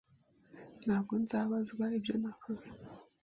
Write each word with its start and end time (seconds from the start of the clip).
Ntabwo 0.83 1.13
nzabazwa 1.23 1.83
ibyo 1.97 2.15
nakoze. 2.21 2.69